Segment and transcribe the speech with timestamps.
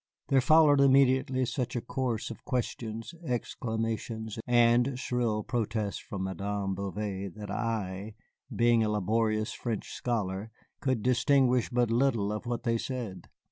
[0.29, 7.35] There followed immediately such a chorus of questions, exclamations, and shrill protests from Madame Bouvet,
[7.35, 8.15] that I
[8.51, 13.29] (being such a laborious French scholar) could distinguish but little of what they said.